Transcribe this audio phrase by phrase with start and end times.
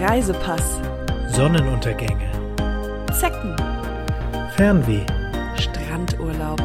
[0.00, 0.80] Reisepass,
[1.28, 2.28] Sonnenuntergänge,
[3.12, 3.54] Zecken,
[4.56, 5.06] Fernweh,
[5.56, 6.60] Strandurlaub,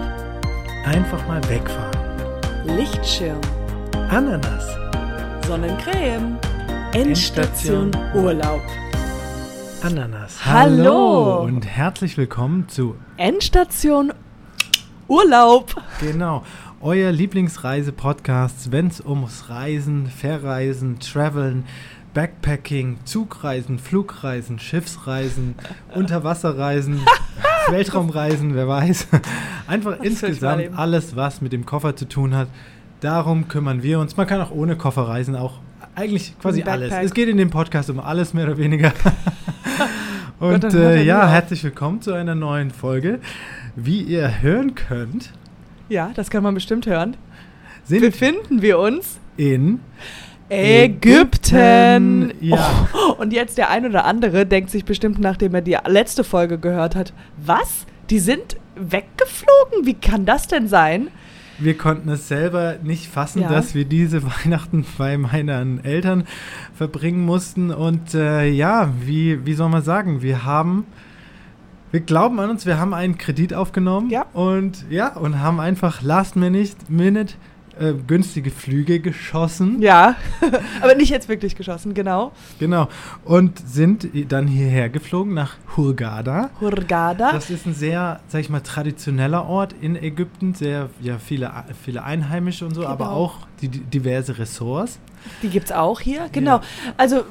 [0.85, 3.39] einfach mal wegfahren, Lichtschirm,
[4.09, 4.65] Ananas,
[5.45, 6.39] Sonnencreme,
[6.93, 8.61] Endstation Urlaub.
[9.83, 10.43] Ananas.
[10.45, 11.43] Hallo.
[11.43, 14.11] und herzlich willkommen zu Endstation
[15.07, 15.75] Urlaub.
[15.99, 16.43] genau.
[16.81, 21.65] Euer Lieblingsreise-Podcast, wenn es ums Reisen, Verreisen, Traveln,
[22.13, 25.55] Backpacking, Zugreisen, Flugreisen, Schiffsreisen,
[25.95, 27.01] Unterwasserreisen,
[27.69, 29.07] Weltraumreisen, wer weiß.
[29.67, 32.47] Einfach Das insgesamt alles, was mit dem Koffer zu tun hat.
[33.01, 34.17] Darum kümmern wir uns.
[34.17, 35.59] Man kann auch ohne Koffer reisen, auch
[35.95, 36.93] eigentlich quasi alles.
[36.93, 38.91] Es geht in dem Podcast um alles mehr oder weniger.
[40.39, 43.19] Gott, Und er äh, ja, herzlich willkommen zu einer neuen Folge.
[43.75, 45.31] Wie ihr hören könnt,
[45.89, 47.15] Ja, das kann man bestimmt hören.
[47.87, 49.79] Befinden wir uns in
[50.49, 52.33] Ägypten.
[52.41, 52.87] Ja.
[52.93, 56.57] Oh, und jetzt der ein oder andere denkt sich bestimmt, nachdem er die letzte Folge
[56.57, 57.85] gehört hat, was?
[58.09, 59.85] Die sind weggeflogen?
[59.85, 61.09] Wie kann das denn sein?
[61.59, 63.49] Wir konnten es selber nicht fassen, Ja.
[63.49, 66.23] dass wir diese Weihnachten bei meinen Eltern
[66.73, 67.71] verbringen mussten.
[67.71, 70.85] Und äh, ja, wie, wie soll man sagen, wir haben,
[71.91, 74.25] wir glauben an uns, wir haben einen Kredit aufgenommen Ja.
[74.33, 77.33] und ja, und haben einfach last minute, minute
[77.79, 79.81] äh, günstige Flüge geschossen.
[79.81, 80.15] Ja,
[80.81, 82.31] aber nicht jetzt wirklich geschossen, genau.
[82.59, 82.87] Genau.
[83.25, 86.49] Und sind dann hierher geflogen nach Hurghada.
[86.61, 87.31] Hurghada.
[87.31, 90.53] Das ist ein sehr, sag ich mal, traditioneller Ort in Ägypten.
[90.53, 91.51] Sehr, ja, viele,
[91.83, 93.17] viele Einheimische und so, aber Genau.
[93.17, 94.99] auch die, die diverse Ressorts.
[95.43, 96.61] Die gibt's auch hier, genau.
[96.95, 97.23] Also, w-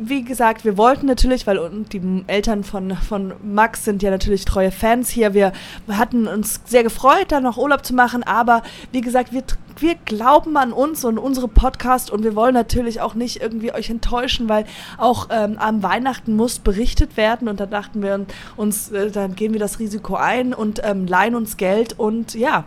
[0.00, 1.60] wie gesagt, wir wollten natürlich, weil
[1.92, 5.34] die Eltern von, von Max sind ja natürlich treue Fans hier.
[5.34, 5.52] Wir
[5.88, 9.42] hatten uns sehr gefreut, da noch Urlaub zu machen, aber wie gesagt, wir,
[9.78, 13.90] wir glauben an uns und unsere Podcast und wir wollen natürlich auch nicht irgendwie euch
[13.90, 14.64] enttäuschen, weil
[14.96, 18.24] auch ähm, am Weihnachten muss berichtet werden und da dachten wir
[18.56, 22.64] uns, äh, dann gehen wir das Risiko ein und ähm, leihen uns Geld und ja,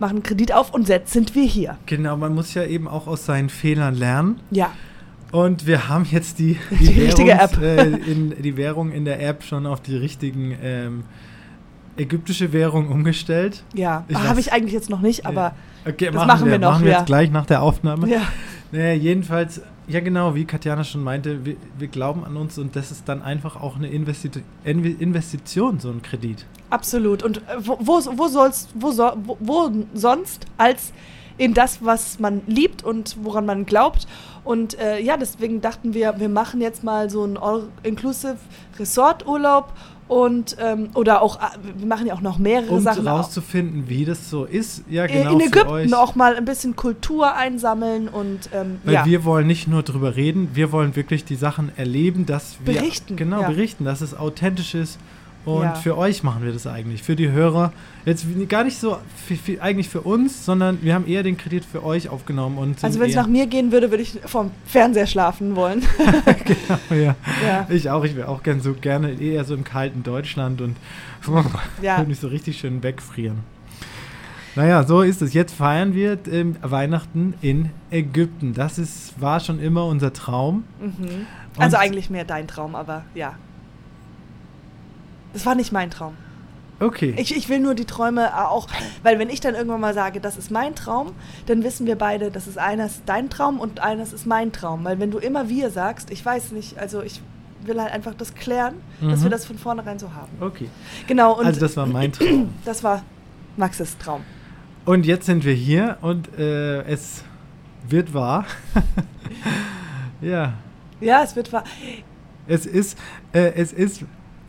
[0.00, 1.76] machen Kredit auf und jetzt sind wir hier.
[1.86, 4.40] Genau, man muss ja eben auch aus seinen Fehlern lernen.
[4.50, 4.70] Ja.
[5.32, 7.62] Und wir haben jetzt die, Die richtige Währungs- App.
[7.62, 11.04] Äh, in, die Währung in der App schon auf die richtigen ähm,
[11.96, 13.64] ägyptische Währung umgestellt.
[13.74, 15.52] Ja, Ich habe ich eigentlich jetzt noch nicht, aber
[15.86, 16.98] Okay, Das machen wir noch, Machen wir ja.
[16.98, 18.08] jetzt gleich nach der Aufnahme.
[18.08, 18.22] ja.
[18.72, 22.90] Naja, jedenfalls, ja genau, wie Katjana schon meinte, wir, wir glauben an uns und das
[22.90, 24.30] ist dann einfach auch eine Investi
[24.64, 26.46] Inve- Investition, so ein Kredit.
[26.70, 27.22] absolut.
[27.22, 30.92] Und äh, wo, wo, wo soll's, wo, so, wo, wo sonst als
[31.38, 34.06] in das, was man liebt und woran man glaubt.
[34.44, 38.38] Und äh, ja, deswegen dachten wir, wir machen jetzt mal so einen All-Inclusive
[38.78, 39.72] Resort-Urlaub
[40.08, 43.06] und ähm, oder auch, äh, wir machen ja auch noch mehrere Um Sachen.
[43.06, 43.18] auch.
[43.20, 48.08] rauszufinden, wie das so ist, ja genau in Ägypten auch mal ein bisschen Kultur einsammeln
[48.08, 49.06] und ähm, Weil ja.
[49.06, 53.16] wir wollen nicht nur drüber reden, wir wollen wirklich die Sachen erleben, dass wir Berichten,
[53.16, 53.48] genau ja.
[53.48, 54.98] berichten, dass es authentisch ist.
[55.48, 55.74] Und Ja.
[55.74, 57.72] für euch machen wir das eigentlich, für die Hörer.
[58.04, 61.64] Jetzt gar nicht so für, für, eigentlich für uns, sondern wir haben eher den Kredit
[61.64, 65.06] für euch aufgenommen und also wenn es nach mir gehen würde, würde ich vom Fernseher
[65.06, 65.80] schlafen wollen.
[66.44, 67.16] genau, ja.
[67.46, 67.66] ja.
[67.70, 70.76] Ich auch, ich wäre auch gern so gerne eher so im kalten Deutschland und
[71.82, 71.98] Ja.
[71.98, 73.38] würde mich so richtig schön wegfrieren.
[74.54, 75.34] Naja, so ist es.
[75.34, 78.54] Jetzt feiern wir ähm, Weihnachten in Ägypten.
[78.54, 80.64] Das ist, war schon immer unser Traum.
[80.80, 81.26] Mhm.
[81.58, 83.34] Also eigentlich mehr dein Traum, aber ja.
[85.38, 86.14] Das war nicht mein Traum.
[86.80, 87.14] Okay.
[87.16, 88.66] Ich, ich will nur die Träume auch,
[89.04, 91.12] weil wenn ich dann irgendwann mal sage, das ist mein Traum,
[91.46, 94.82] dann wissen wir beide, das ist eines dein Traum und eines ist mein Traum.
[94.84, 97.20] Weil wenn du immer wir sagst, ich weiß nicht, also ich
[97.62, 99.22] will halt einfach das klären, dass Mhm.
[99.24, 100.30] wir das von vornherein so haben.
[100.40, 100.68] okay.
[101.06, 102.52] Genau, also das war mein Traum.
[102.64, 103.02] das war
[103.56, 104.22] Maxes Traum.
[104.84, 107.22] Und jetzt sind wir hier und äh, es
[107.88, 108.44] wird wahr.
[110.20, 110.54] ja,
[111.00, 111.62] Ja, es wird wahr.
[112.46, 112.98] es ist,
[113.32, 114.04] äh, es ist,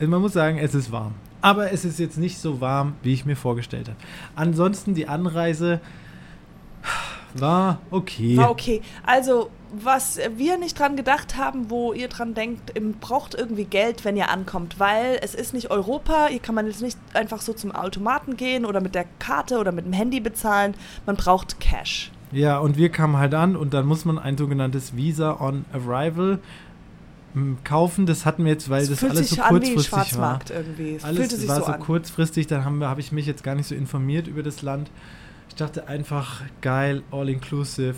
[0.07, 1.13] man muss sagen, es ist warm.
[1.41, 3.97] Aber es ist jetzt nicht so warm, wie ich mir vorgestellt habe.
[4.35, 5.79] Ansonsten die Anreise
[7.35, 8.38] war okay.
[8.38, 8.81] War okay.
[9.05, 14.03] Also, was wir nicht dran gedacht haben, wo ihr dran denkt, ihr braucht irgendwie Geld,
[14.03, 17.53] wenn ihr ankommt, weil es ist nicht Europa, hier kann man jetzt nicht einfach so
[17.53, 20.74] zum Automaten gehen oder mit der Karte oder mit dem Handy bezahlen,
[21.06, 22.12] man braucht Cash.
[22.31, 26.39] Ja, und wir kamen halt an und dann muss man ein sogenanntes Visa on Arrival
[27.63, 28.05] kaufen.
[28.05, 30.39] Das hatten wir jetzt, weil das fühlt alles so kurzfristig war.
[30.49, 30.95] Irgendwie.
[30.95, 33.75] Es Alles war so, so, kurzfristig, dann habe hab ich mich jetzt gar nicht so
[33.75, 34.89] informiert über das Land.
[35.49, 37.95] Ich dachte einfach, geil, all inclusive,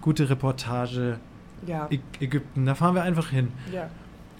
[0.00, 1.18] gute Reportage,
[1.66, 3.48] Ja, Ä Ägypten, da fahren wir einfach hin.
[3.72, 3.88] ja.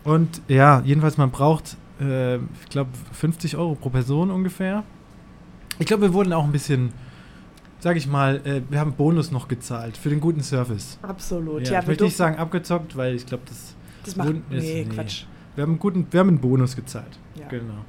[0.05, 4.85] Und ja, jedenfalls, man braucht, äh, ich glaube, 50 Euro pro Person ungefähr.
[5.81, 6.93] Ich glaube, wir wurden auch ein bisschen,
[7.81, 10.99] sag ich mal, äh, wir haben Bonus noch gezahlt für den guten Service.
[11.03, 11.67] absolut.
[11.67, 13.75] Ja, Ja, ich möchte nicht sagen abgezockt, weil ich glaube, das
[14.05, 14.29] Das macht.
[14.51, 15.25] Ist- nee, Quatsch.
[15.55, 17.19] Wir haben, einen guten, wir haben einen Bonus gezahlt.
[17.35, 17.47] Ja.
[17.49, 17.85] Genau.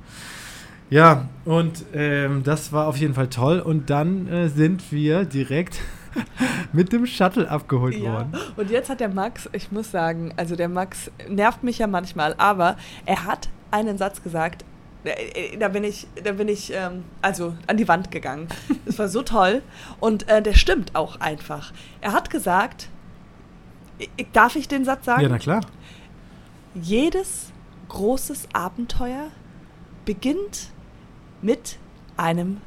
[0.90, 3.60] Ja, und ähm, das war auf jeden Fall toll.
[3.60, 5.80] Und dann äh, sind wir direkt
[6.74, 8.32] mit dem Shuttle abgeholt Ja, worden.
[8.56, 12.36] und jetzt hat der Max, ich muss sagen, also der Max nervt mich ja manchmal,
[12.38, 14.64] aber er hat einen Satz gesagt,
[15.60, 18.48] da bin ich, da bin ich ähm, also an die Wand gegangen.
[18.86, 19.62] Das war so toll
[20.00, 21.74] und äh, der stimmt auch einfach.
[22.02, 22.90] Er hat gesagt,
[23.98, 25.24] ich, darf ich den Satz sagen?
[25.24, 25.62] Ja, na klar.
[26.74, 27.52] Jedes
[27.90, 29.32] großes Abenteuer
[30.06, 30.70] beginnt
[31.42, 31.78] mit
[32.16, 32.62] einem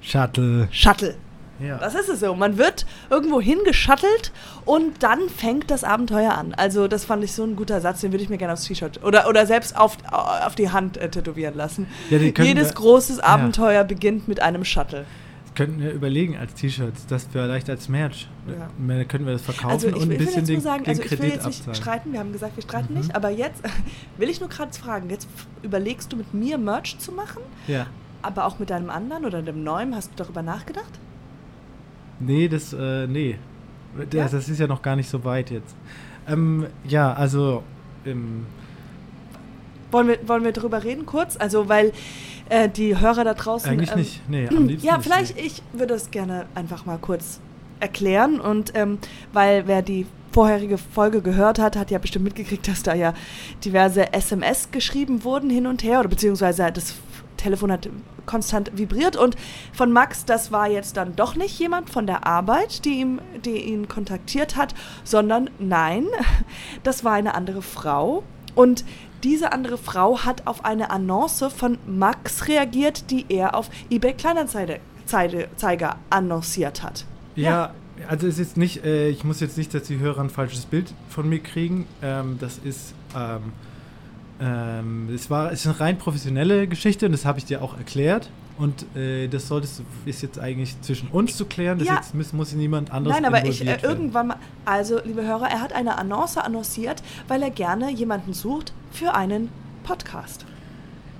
[0.00, 0.68] Shuttle.
[0.70, 1.16] Shuttle.
[1.60, 1.78] Ja.
[1.78, 2.34] Das ist es so.
[2.34, 4.32] Man wird irgendwo hingeschattelt
[4.64, 6.54] und dann fängt das Abenteuer an.
[6.54, 9.02] Also das fand ich so ein guter Satz, den würde ich mir gerne aufs T-Shirt
[9.04, 11.86] oder, oder selbst auf, auf die Hand äh, tätowieren lassen.
[12.10, 13.24] Ja, Jedes wir- großes ja.
[13.24, 15.06] Abenteuer beginnt mit einem Shuttle.
[15.54, 18.28] Könnten wir überlegen als T-Shirts, das vielleicht als Merch.
[18.46, 19.04] Ja.
[19.04, 20.90] Können wir das verkaufen Also ich, und ein ich will bisschen jetzt den, sagen, den
[20.90, 21.74] also ich will Kredit jetzt nicht abzahlen.
[21.74, 22.98] streiten, wir haben gesagt, wir streiten Mhm.
[23.00, 23.62] nicht, aber jetzt
[24.18, 25.26] will ich nur gerade fragen, jetzt
[25.62, 27.86] überlegst du mit mir Merch zu machen, Ja.
[28.20, 30.90] aber auch mit deinem anderen oder dem neuen, hast du darüber nachgedacht?
[32.20, 33.36] Nee, das, äh, nee.
[33.96, 34.28] Das, Ja?
[34.28, 35.74] das ist ja noch gar nicht so weit jetzt.
[36.28, 37.62] Ähm, ja, also,
[38.04, 38.46] ähm,
[39.90, 41.36] Wollen wir, wollen wir darüber reden kurz?
[41.36, 41.92] Also weil
[42.48, 43.70] äh, die Hörer da draußen...
[43.70, 44.28] eigentlich ähm, nicht.
[44.28, 45.42] Nee, am liebsten Ja, nicht, vielleicht, nee.
[45.42, 47.40] ich würde es gerne einfach mal kurz
[47.80, 48.98] erklären und ähm,
[49.32, 53.14] weil wer die vorherige Folge gehört hat, hat ja bestimmt mitgekriegt, dass da ja
[53.64, 56.94] diverse SMS geschrieben wurden hin und her oder beziehungsweise das
[57.46, 57.88] Telefon hat
[58.26, 59.36] konstant vibriert und
[59.72, 63.58] von Max, das war jetzt dann doch nicht jemand von der Arbeit, die, ihm, die
[63.58, 66.06] ihn kontaktiert hat, sondern nein,
[66.82, 68.24] das war eine andere Frau
[68.56, 68.84] und
[69.22, 74.78] diese andere Frau hat auf eine Annonce von Max reagiert, die er auf eBay Kleinanzeiger
[75.04, 77.06] Zeige- Zeiger annonciert hat.
[77.36, 77.74] Ja,
[78.08, 80.92] also es ist nicht, äh, ich muss jetzt nicht, dass die Hörer ein falsches Bild
[81.08, 81.86] von mir kriegen.
[82.02, 83.52] Ähm, das ist, ähm,
[84.40, 87.76] ähm, es war, es ist eine rein professionelle Geschichte und das habe ich dir auch
[87.76, 88.30] erklärt.
[88.58, 91.78] Und äh, das solltest du, ist jetzt eigentlich zwischen uns zu klären.
[91.78, 91.96] Das Ja.
[91.96, 95.60] jetzt muss, muss niemand anderes Nein, aber ich äh, irgendwann mal, also liebe Hörer, er
[95.60, 99.50] hat eine Annonce annonciert, weil er gerne jemanden sucht für einen
[99.84, 100.46] Podcast.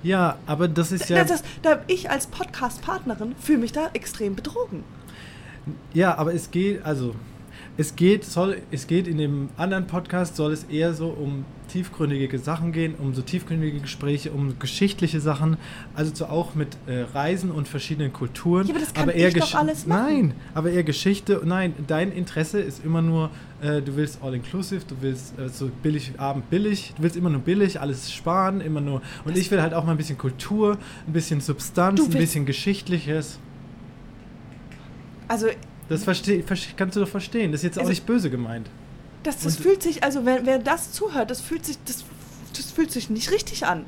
[0.01, 1.17] Ja, aber das ist ja.
[1.17, 4.83] Das, das, da ich als Podcast-Partnerin fühle mich da extrem betrogen.
[5.93, 7.13] Ja, aber es geht, also
[7.79, 12.39] es geht, soll, es geht in dem anderen Podcast soll es eher so um tiefgründige
[12.39, 15.57] Sachen gehen, um so tiefgründige Gespräche, um geschichtliche Sachen,
[15.93, 18.65] also so auch mit äh, Reisen und verschiedenen Kulturen.
[18.65, 20.05] Ja, aber das kann eher ich doch alles machen.
[20.05, 21.41] Nein, aber eher Geschichte.
[21.45, 23.29] Nein, dein Interesse ist immer nur,
[23.61, 27.29] äh, du willst all inclusive, du willst äh, so billig Abend billig, du willst immer
[27.29, 29.01] nur billig, alles sparen, immer nur.
[29.25, 32.45] Und Das- ich will halt auch mal ein bisschen Kultur, ein bisschen Substanz, ein bisschen
[32.45, 33.39] Geschichtliches.
[35.27, 35.47] Also
[35.89, 37.51] Das versteh, versteh, kannst du doch verstehen.
[37.51, 38.69] Das ist jetzt auch Also- nicht böse gemeint.
[39.23, 42.03] Das, das Und- fühlt sich, also wer, wer das zuhört, das fühlt sich, das,
[42.55, 43.85] das fühlt sich nicht richtig an.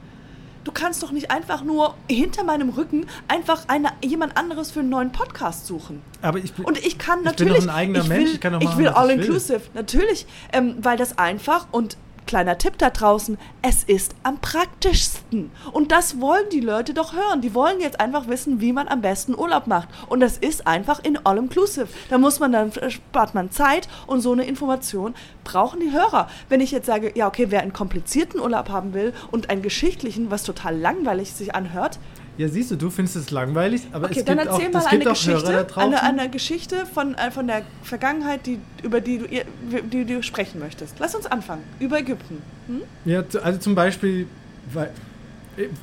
[0.66, 4.90] Du kannst doch nicht einfach nur hinter meinem Rücken einfach eine, jemand anderes für einen
[4.90, 6.02] neuen Podcast suchen.
[6.22, 7.64] Aber ich bin, Und ich kann Ich bin doch natürlich.
[7.64, 9.16] ein eigener ich Mensch, will, ich kann doch ich machen, will ich all will.
[9.20, 11.96] inclusive, natürlich, ähm, weil das einfach und
[12.30, 15.50] kleiner Tipp da draußen, es ist am praktischsten.
[15.72, 17.42] Und das wollen die Leute doch hören.
[17.42, 19.90] Die wollen jetzt einfach wissen, wie man am besten Urlaub macht.
[20.10, 21.88] Und das ist einfach in all inclusive.
[22.10, 26.30] Da muss man dann äh, spart man Zeit und so eine Information brauchen die Hörer.
[26.50, 30.30] Wenn ich jetzt sage, ja okay, wer einen komplizierten Urlaub haben will und einen geschichtlichen,
[30.30, 31.98] was total langweilig sich anhört,
[32.40, 34.86] ja, siehst du, du findest es langweilig, aber Okay, es dann gibt auch, erzähl mal
[34.86, 39.02] eine auch Hörer da Geschichte, eine, eine Geschichte von, äh, von der Vergangenheit, die, über
[39.02, 41.00] die du, die du sprechen möchtest.
[41.00, 41.64] Lass uns anfangen.
[41.82, 42.42] Über Ägypten.
[42.68, 42.84] Hm?
[43.04, 44.26] ja, also zum Beispiel,
[44.72, 44.90] weil,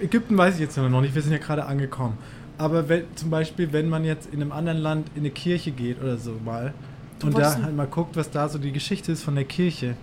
[0.00, 2.16] Ägypten weiß ich jetzt noch nicht, wir sind ja gerade angekommen.
[2.56, 6.00] Aber wenn, zum Beispiel, wenn man jetzt in einem anderen Land in eine Kirche geht
[6.00, 6.72] oder so mal
[7.18, 9.94] Du und da halt mal guckt, was da so die Geschichte ist von der Kirche.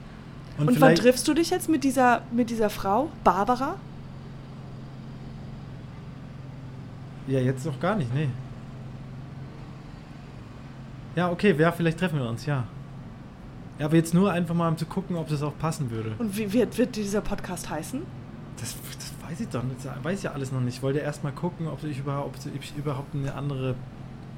[0.60, 3.78] Und, wann vielleicht- triffst du dich jetzt mit dieser, mit dieser Frau, Barbara?
[7.28, 8.30] Ja, jetzt noch gar nicht, nee.
[11.16, 12.66] Ja, okay, ja, vielleicht treffen wir uns, ja.
[13.80, 16.14] Ja, aber jetzt nur einfach mal, um zu gucken, ob das auch passen würde.
[16.18, 18.02] Und wie wird, wird dieser Podcast heißen?
[18.60, 19.84] Das, das weiß ich doch nicht.
[19.84, 20.76] Das weiß ich ja alles noch nicht.
[20.76, 23.76] Ich wollte erst mal gucken, ob ich überhaupt, ob ich überhaupt eine andere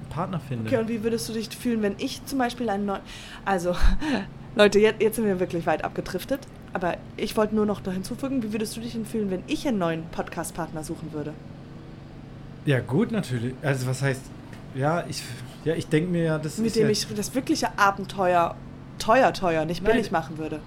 [0.10, 0.68] Partner finde.
[0.68, 3.01] Okay, und wie würdest du dich fühlen, wenn ich zum Beispiel einen neuen.
[3.44, 3.75] Also,
[4.56, 6.48] Leute, jetzt, jetzt sind wir wirklich weit abgedriftet.
[6.72, 9.65] Aber ich wollte nur noch da hinzufügen, wie würdest du dich denn fühlen, wenn ich
[9.68, 11.34] einen neuen Podcast-Partner suchen würde?
[12.66, 13.54] Ja, gut, natürlich.
[13.62, 14.22] Also, was heißt.
[14.76, 15.24] Ja, ich,
[15.64, 18.56] ja, ich denke mir ja, das Mit ist dem ja, ich das wirkliche Abenteuer
[19.00, 19.94] teuer, teuer, nicht Nein.
[19.94, 20.60] billig machen würde.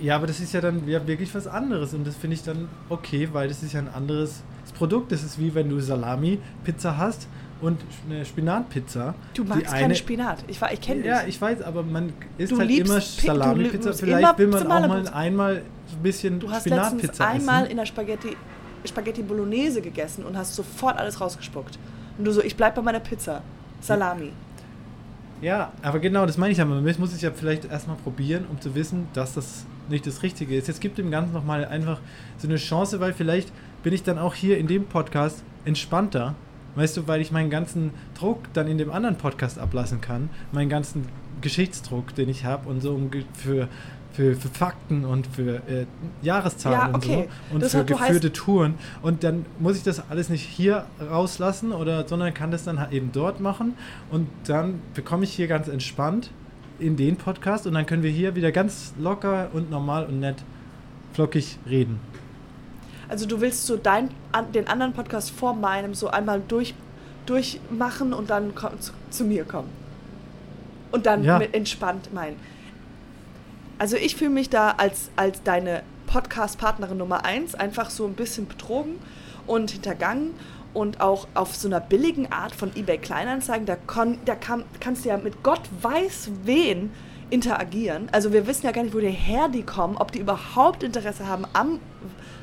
[0.00, 2.68] Ja, aber das ist ja dann ja wirklich was anderes und das finde ich dann
[2.88, 4.42] okay, weil das ist ja ein anderes
[4.76, 5.12] Produkt.
[5.12, 7.28] Das ist wie wenn du Salami-Pizza hast
[7.60, 9.14] und eine Spinatpizza.
[9.34, 10.44] Du magst keine Spinat.
[10.48, 11.06] Ich, ich kenne dich.
[11.06, 13.92] Ja, ich weiß, aber man isst Du halt immer Salami-Pizza.
[13.94, 17.70] Vielleicht immer will man auch mal einmal ein bisschen Du hast letztens Spinatpizza einmal essen.
[17.70, 18.36] in der Spaghetti,
[18.84, 21.78] Spaghetti Bolognese gegessen und hast sofort alles rausgespuckt.
[22.18, 23.42] Und du so, ich bleib bei meiner Pizza.
[23.80, 24.32] Salami.
[25.40, 26.64] Ja, aber genau, das meine ich ja.
[26.64, 30.56] Man muss es ja vielleicht erstmal probieren, um zu wissen, dass das nicht das Richtige
[30.56, 30.68] ist.
[30.68, 32.00] Jetzt gibt dem Ganzen nochmal einfach
[32.38, 36.34] so eine Chance, weil vielleicht bin ich dann auch hier in dem Podcast entspannter.
[36.76, 40.30] Weißt du, weil ich meinen ganzen Druck dann in dem anderen Podcast ablassen kann.
[40.50, 41.06] Meinen ganzen
[41.40, 43.68] Geschichtsdruck, den ich habe und so um für,
[44.14, 45.86] für, für Fakten und für äh,
[46.22, 47.28] Jahreszahlen Ja, und okay.
[47.50, 48.74] so und für geführte Touren.
[49.02, 52.92] Und dann muss ich das alles nicht hier rauslassen, oder, sondern kann das dann halt
[52.92, 53.74] eben dort machen.
[54.10, 56.30] Und dann bekomme ich hier ganz entspannt
[56.78, 60.36] in den Podcast und dann können wir hier wieder ganz locker und normal und nett
[61.12, 61.98] flockig reden.
[63.08, 66.74] Also du willst so dein, an, den anderen Podcast vor meinem so einmal durch,
[67.26, 69.68] durchmachen und dann komm, zu, zu mir kommen.
[70.92, 71.38] Und dann Ja.
[71.38, 72.36] mit entspannt meinen.
[73.84, 78.48] Also ich fühle mich da als, als deine Podcast-Partnerin Nummer eins einfach so ein bisschen
[78.48, 78.94] betrogen
[79.46, 80.30] und hintergangen
[80.72, 85.04] und auch auf so einer billigen Art von eBay Kleinanzeigen, da, kon, da kann, kannst
[85.04, 86.92] du ja mit Gott weiß wen
[87.28, 88.08] interagieren.
[88.10, 91.78] Also wir wissen ja gar nicht, woher die kommen, ob die überhaupt Interesse haben am,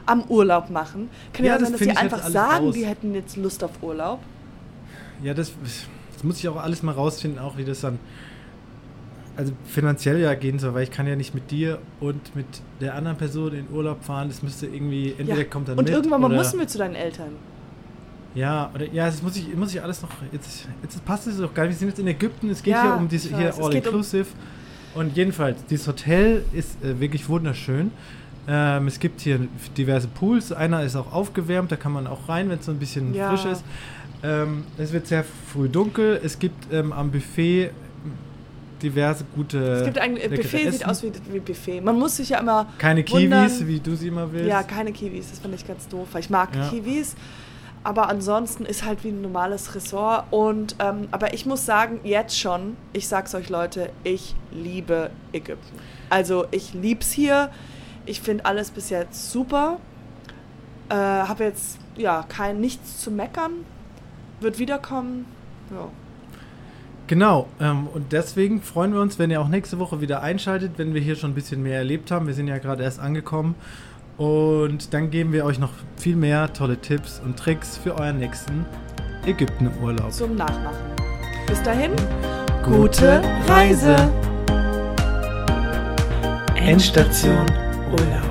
[0.05, 1.09] am Urlaub machen.
[1.33, 2.75] Kann ja, Ja, das sein, dass die jetzt einfach sagen, raus.
[2.75, 4.19] die hätten jetzt Lust auf Urlaub.
[5.23, 5.53] Ja, das,
[6.13, 7.97] das muss ich auch alles mal rausfinden, auch wie das dann
[9.41, 12.45] also finanziell ja gehen soll, weil ich kann ja nicht mit dir und mit
[12.79, 14.29] der anderen Person in Urlaub fahren.
[14.29, 15.43] Das müsste irgendwie, entweder Ja.
[15.45, 17.29] kommt dann Und mit irgendwann mal müssen wir zu deinen Eltern.
[18.33, 20.09] Ja, oder ja, das muss ich, muss ich alles noch.
[20.31, 21.73] Jetzt, jetzt passt es doch gar nicht.
[21.73, 23.87] Wir sind jetzt in Ägypten, es geht Ja, hier um diese ich hier All geht
[23.87, 24.27] um- Inclusive.
[24.95, 27.91] Und jedenfalls, dieses Hotel ist äh, wirklich wunderschön.
[28.47, 29.39] Ähm, es gibt hier
[29.77, 30.51] diverse Pools.
[30.51, 33.29] Einer ist auch aufgewärmt, da kann man auch rein, wenn es so ein bisschen Ja.
[33.35, 33.63] frisch ist.
[34.23, 36.19] Ähm, es wird sehr früh dunkel.
[36.23, 37.71] Es gibt ähm, am Buffet
[38.81, 39.57] diverse gute.
[39.59, 40.85] Es gibt ein leckere Buffet, sieht Essen.
[40.85, 41.81] aus wie, wie Buffet.
[41.81, 43.47] Man muss sich ja immer Keine wundern.
[43.47, 44.47] Kiwis, wie du sie immer willst.
[44.49, 46.67] Ja, keine Kiwis, das finde ich ganz doof, ich mag Ja.
[46.69, 47.15] Kiwis.
[47.83, 50.25] Aber ansonsten ist halt wie ein normales Ressort.
[50.29, 55.79] Und, ähm, aber ich muss sagen, jetzt schon, ich sag's euch Leute, ich liebe Ägypten.
[56.09, 57.49] Also ich lieb's hier.
[58.05, 59.79] Ich finde alles bis jetzt super.
[60.89, 63.51] Äh, habe jetzt ja kein nichts zu meckern.
[64.41, 65.25] Wird wiederkommen.
[65.71, 65.87] Ja.
[67.11, 70.93] Genau, ähm, und deswegen freuen wir uns, wenn ihr auch nächste Woche wieder einschaltet, wenn
[70.93, 72.25] wir hier schon ein bisschen mehr erlebt haben.
[72.25, 73.55] Wir sind ja gerade erst angekommen.
[74.17, 78.65] Und dann geben wir euch noch viel mehr tolle Tipps und Tricks für euren nächsten
[79.25, 80.13] Ägypten-Urlaub.
[80.13, 80.77] Zum Nachmachen.
[81.47, 81.91] Bis dahin,
[82.63, 83.97] Gute Reise.
[86.55, 87.45] Endstation
[87.91, 88.30] Urlaub.